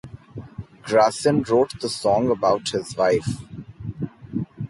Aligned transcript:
Gracin 0.81 1.43
wrote 1.47 1.79
the 1.79 1.87
song 1.87 2.31
about 2.31 2.69
his 2.69 2.97
wife. 2.97 3.43